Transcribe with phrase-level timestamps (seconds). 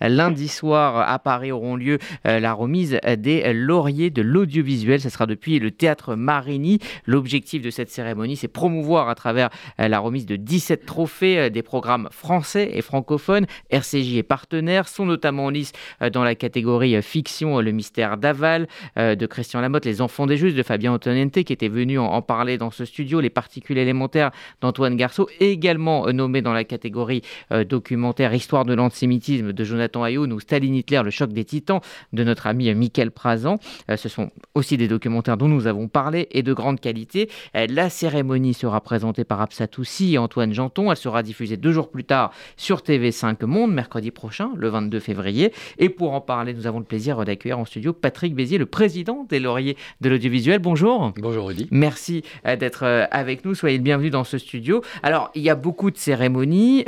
[0.00, 5.00] Lundi soir à Paris auront lieu euh, la remise des lauriers de l'audiovisuel.
[5.00, 6.78] Ce sera depuis le théâtre Marigny.
[7.06, 9.50] L'objectif de cette cérémonie, c'est promouvoir à travers
[9.80, 13.46] euh, la remise de 17 trophées euh, des programmes français et francophones.
[13.70, 15.72] RCJ et partenaires sont notamment en lice
[16.12, 20.62] dans la catégorie fiction Le mystère d'Aval de Christian Lamotte, Les enfants des justes de
[20.62, 24.30] Fabien Antonente qui était venu en parler dans ce studio, Les particules élémentaires
[24.60, 30.32] d'Antoine Garceau, également nommé dans la catégorie documentaire Histoire de l'antisémitisme de Jonathan Jonathan Ayoun
[30.32, 31.80] ou Staline Hitler, le choc des titans
[32.12, 33.58] de notre ami Michael Prazan.
[33.90, 37.30] Euh, ce sont aussi des documentaires dont nous avons parlé et de grande qualité.
[37.56, 40.90] Euh, la cérémonie sera présentée par Absatoussi et Antoine Janton.
[40.90, 45.52] Elle sera diffusée deux jours plus tard sur TV5 Monde, mercredi prochain, le 22 février.
[45.78, 49.24] Et pour en parler, nous avons le plaisir d'accueillir en studio Patrick Bézier, le président
[49.28, 50.58] des Lauriers de l'audiovisuel.
[50.58, 51.12] Bonjour.
[51.16, 51.66] Bonjour Rudy.
[51.70, 53.54] Merci euh, d'être avec nous.
[53.54, 54.82] Soyez le bienvenu dans ce studio.
[55.02, 56.84] Alors, il y a beaucoup de cérémonies.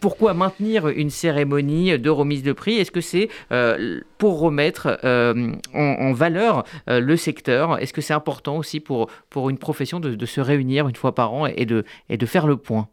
[0.00, 2.76] Pourquoi maintenir une cérémonie de remise de prix?
[2.76, 7.78] Est-ce que c'est euh, pour remettre euh, en, valeur euh, le secteur?
[7.78, 11.32] Est-ce que c'est important aussi pour, pour une profession de, se réunir une fois par
[11.32, 12.88] an et de, et de faire le point?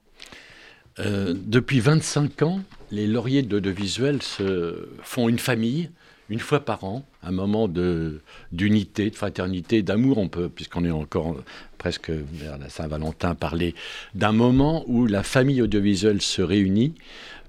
[0.99, 2.59] Depuis 25 ans,
[2.91, 5.89] les lauriers d'audiovisuel se font une famille
[6.31, 7.67] une fois par an, un moment
[8.53, 10.17] d'unité, de, fraternité, d'amour.
[10.17, 11.35] On peut, puisqu'on est encore
[11.77, 13.75] presque vers la Saint-Valentin, parler
[14.15, 16.95] d'un moment où la famille audiovisuelle se réunit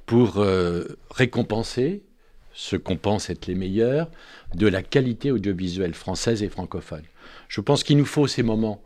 [0.04, 2.02] pour euh, récompenser
[2.54, 4.10] ce qu'on pense être les meilleurs
[4.56, 7.04] de la qualité audiovisuelle française et francophone.
[7.46, 8.82] Je pense qu'il nous faut ces moments.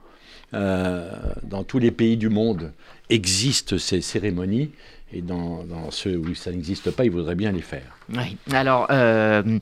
[0.54, 1.10] Euh,
[1.42, 2.72] dans tous les pays du monde
[3.08, 4.70] existent ces cérémonies
[5.12, 7.96] et dans, ceux où ça n'existe pas, il voudraient bien les faire.
[8.12, 8.36] Oui.
[8.52, 9.58] Alors, euh,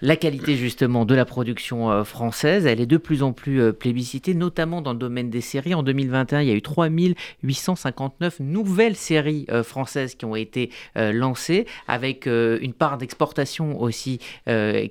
[0.00, 3.72] la qualité justement de la production euh, française, elle est de plus en plus euh,
[3.72, 5.74] plébiscitée, notamment dans le domaine des séries.
[5.74, 12.26] En 2021, il y a eu 3859 nouvelles séries françaises qui ont été lancées, avec
[12.26, 14.20] une part d'exportation aussi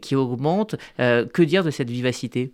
[0.01, 0.75] qui augmente.
[0.97, 2.51] que dire de cette vivacité?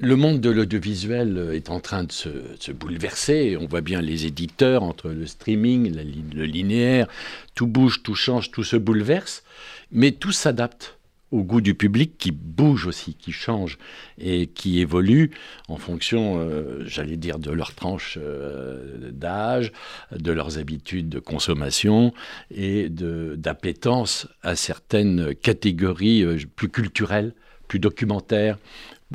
[0.00, 3.56] Le monde de l'audiovisuel est en train de se, bouleverser.
[3.60, 5.94] On voit bien les éditeurs entre le streaming,
[6.34, 7.06] le linéaire,
[7.54, 9.44] tout bouge, tout change, tout se bouleverse,
[9.92, 10.96] mais tout s'adapte
[11.30, 13.78] au goût du public qui bouge aussi, qui change
[14.18, 15.30] et qui évolue
[15.68, 19.70] en fonction, euh, j'allais dire, de leur tranche euh, d'âge,
[20.10, 22.12] de leurs habitudes de consommation
[22.52, 27.32] et d'appétence à certaines catégories euh, plus culturelles,
[27.68, 28.58] plus documentaires,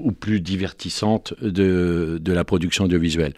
[0.01, 3.33] ou plus divertissante de, de la production audiovisuelle.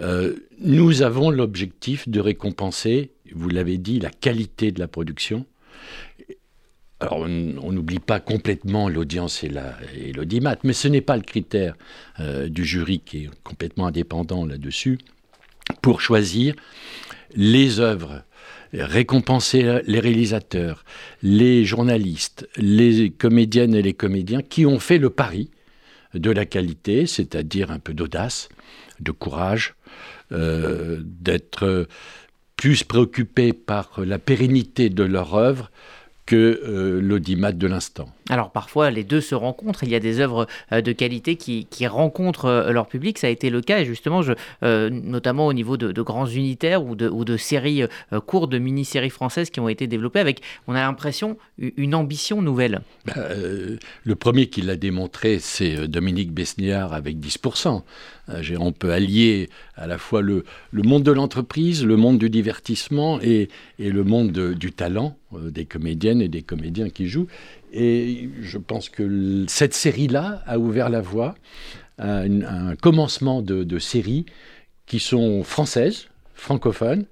[0.00, 5.44] Euh, nous avons l'objectif de récompenser, vous l'avez dit, la qualité de la production.
[7.00, 11.76] Alors, on n'oublie pas complètement l'audience et l'audimat, mais ce n'est pas le critère
[12.18, 14.98] euh, du jury qui est complètement indépendant là-dessus
[15.80, 16.54] pour choisir
[17.34, 18.22] les œuvres
[18.72, 20.84] récompenser les réalisateurs,
[21.22, 25.50] les journalistes, les comédiennes et les comédiens qui ont fait le pari
[26.14, 28.48] de la qualité, c'est-à-dire un peu d'audace,
[29.00, 29.74] de courage,
[30.32, 31.86] euh, d'être
[32.56, 35.70] plus préoccupé par la pérennité de leur œuvre
[36.26, 38.12] que euh, l'audimat de l'instant.
[38.30, 41.66] Alors parfois les deux se rencontrent, il y a des œuvres euh, de qualité qui,
[41.86, 44.32] rencontrent euh, leur public, ça a été le cas justement je,
[44.88, 47.84] notamment au niveau de, grands unitaires ou de, séries
[48.26, 52.80] courtes, de mini-séries françaises qui ont été développées avec, on a l'impression, une ambition nouvelle.
[53.06, 53.14] Bah,
[54.04, 57.82] le premier qui l'a démontré c'est Dominique Besniard avec 10%.
[58.58, 63.48] On peut allier à la fois le, monde de l'entreprise, le monde du divertissement et
[63.78, 67.26] le monde du talent des comédiennes et des comédiens qui jouent.
[67.72, 71.34] Et je pense que cette série-là a ouvert la voie
[71.98, 74.26] à, un commencement de, de séries
[74.86, 77.06] qui sont françaises, francophones,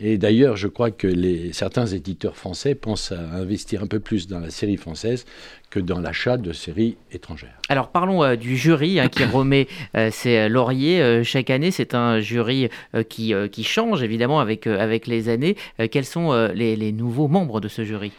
[0.00, 4.28] et d'ailleurs, je crois que les, certains éditeurs français pensent à investir un peu plus
[4.28, 5.24] dans la série française
[5.70, 7.58] que dans l'achat de séries étrangères.
[7.68, 9.66] Alors parlons euh, du jury hein, qui remet
[9.96, 11.72] euh, ses lauriers euh, chaque année.
[11.72, 12.68] C'est un jury
[13.08, 15.56] qui, qui, change évidemment avec, avec les années.
[15.90, 18.12] quels sont les, les, nouveaux membres de ce jury?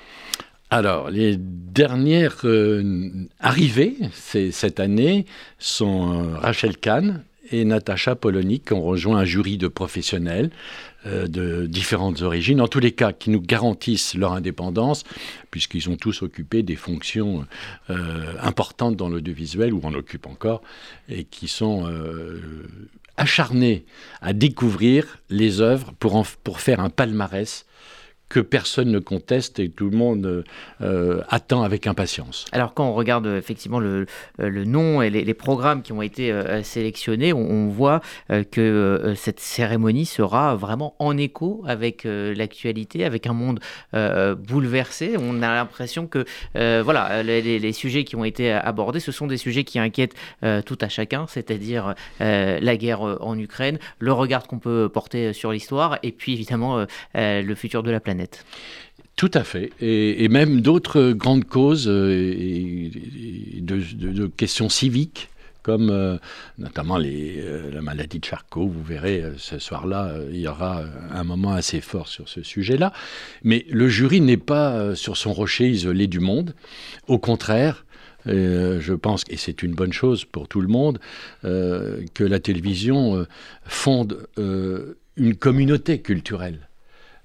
[0.71, 2.45] Alors, les dernières
[3.39, 5.25] arrivées cette année
[5.57, 10.51] sont Rachel Kahn et Natacha Polony qui ont rejoint un jury de professionnels
[11.05, 15.03] euh, de différentes origines, en tous les cas qui nous garantissent leur indépendance,
[15.49, 17.45] puisqu'ils ont tous occupé des fonctions
[17.89, 20.61] euh, importantes dans l'audiovisuel, ou en occupent encore,
[21.07, 22.41] et qui sont euh,
[23.17, 23.85] acharnés
[24.21, 27.65] à découvrir les œuvres pour faire un palmarès
[28.29, 30.45] que personne ne conteste et tout le monde
[30.81, 32.45] euh, attend avec impatience.
[32.51, 34.05] Alors quand on regarde effectivement le,
[34.37, 36.33] le nom et les, programmes qui ont été
[36.63, 38.01] sélectionnés, on, voit
[38.51, 43.59] que cette cérémonie sera vraiment en écho avec l'actualité, avec un monde
[43.93, 45.15] bouleversé.
[45.17, 49.37] On a l'impression que voilà, les, les, sujets qui ont été abordés, ce sont des
[49.37, 50.15] sujets qui inquiètent
[50.65, 55.99] tout à chacun, c'est-à-dire la guerre en Ukraine, le regard qu'on peut porter sur l'histoire
[56.03, 56.85] et puis évidemment
[57.15, 58.18] le futur de la planète.
[59.19, 59.71] Tout à fait.
[59.81, 62.89] Et, même d'autres grandes causes euh,
[63.59, 65.27] de, questions civiques
[65.61, 66.17] comme euh,
[66.57, 68.69] notamment euh, la maladie de Charcot.
[68.69, 72.93] Vous verrez, ce soir-là, il y aura un moment assez fort sur ce sujet-là.
[73.43, 76.55] Mais le jury n'est pas sur son rocher isolé du monde.
[77.09, 77.85] Au contraire,
[78.25, 80.97] je pense, et c'est une bonne chose pour tout le monde,
[81.43, 83.25] que la télévision
[83.65, 86.68] fonde une communauté culturelle.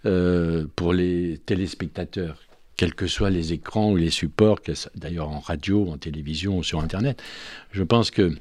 [0.07, 2.43] Euh, pour les téléspectateurs,
[2.77, 4.61] quels que soient les écrans ou les supports,
[4.95, 7.23] d'ailleurs en radio, en télévision ou sur Internet.
[7.71, 8.35] Je pense que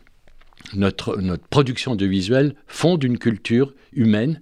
[0.73, 1.17] notre,
[1.49, 4.41] production de visuel fonde une culture humaine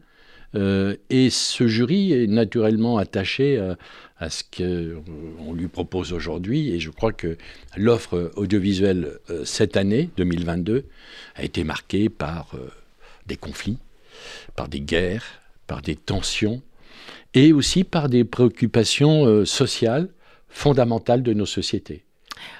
[0.56, 3.78] euh, et ce jury est naturellement attaché à,
[4.18, 6.72] à ce qu'on lui propose aujourd'hui.
[6.72, 7.38] Et je crois que
[7.78, 10.86] l'offre audiovisuelle euh, cette année, 2022,
[11.36, 12.56] a été marquée par
[13.28, 13.78] des conflits,
[14.56, 15.26] par des guerres,
[15.68, 16.64] par des tensions,
[17.34, 20.10] et aussi par des préoccupations euh, sociales
[20.50, 22.04] fondamentales de nos sociétés.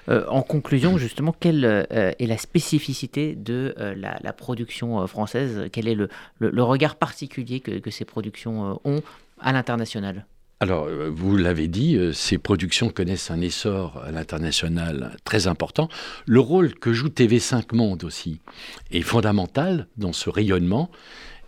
[0.10, 5.68] Euh, en conclusion, justement, quelle euh, est la spécificité de la, production française?
[5.72, 9.02] Quel est le, regard particulier que, ces productions ont
[9.40, 10.26] à l'international?
[10.60, 15.90] Alors, vous l'avez dit, ces productions connaissent un essor à l'international très important.
[16.28, 18.40] Le rôle que joue TV5 Monde aussi
[18.92, 20.92] est fondamental dans ce rayonnement.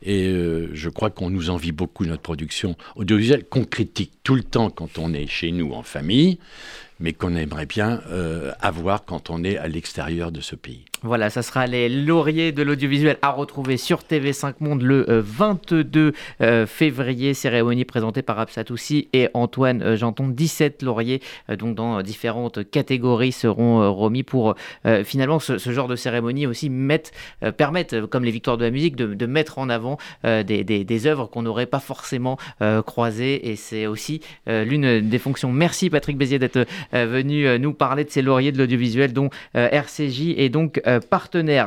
[0.06, 4.44] Et euh, je crois qu'on nous envie beaucoup notre production audiovisuelle, qu'on critique tout le
[4.44, 6.40] temps quand on est chez nous en famille,
[7.00, 10.86] mais qu'on aimerait bien euh, avoir quand on est à l'extérieur de ce pays.
[11.02, 16.12] Voilà, ça sera les lauriers de l'audiovisuel à retrouver sur TV5 Monde le 22 euh,
[16.42, 17.34] euh, février.
[17.34, 20.30] Cérémonie présentée par Absatoussi et Antoine Janton.
[20.30, 21.22] 17 lauriers,
[21.58, 24.56] donc dans différentes catégories, seront remis pour
[25.04, 27.12] finalement ce, genre de cérémonie aussi mettre,
[27.58, 31.42] permettre, comme les victoires de la musique, de, mettre en avant des, des, œuvres qu'on
[31.42, 32.38] n'aurait pas forcément
[32.86, 33.50] croisées.
[33.50, 35.52] Et c'est aussi l'une des fonctions.
[35.52, 40.50] Merci Patrick Bézier d'être venu nous parler de ces lauriers de l'audiovisuel dont RCJ est
[40.50, 41.54] donc partenaire.